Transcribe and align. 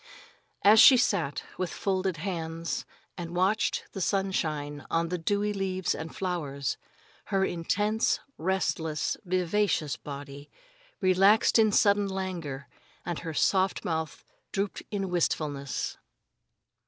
As 0.63 0.79
she 0.79 0.97
sat, 0.97 1.43
with 1.59 1.71
folded 1.71 2.17
hands, 2.17 2.87
and 3.19 3.35
watched 3.35 3.83
the 3.91 4.01
sunshine 4.01 4.83
on 4.89 5.09
the 5.09 5.17
dewy 5.19 5.53
leaves 5.53 5.93
and 5.93 6.11
flowers, 6.15 6.75
her 7.25 7.45
intense, 7.45 8.19
restless, 8.35 9.15
vivacious 9.25 9.97
body 9.97 10.49
relaxed 11.01 11.59
in 11.59 11.71
sudden 11.71 12.07
languor 12.07 12.67
and 13.05 13.19
her 13.19 13.35
soft 13.35 13.85
mouth 13.85 14.25
drooped 14.51 14.81
in 14.89 15.11
wistfulness. 15.11 15.99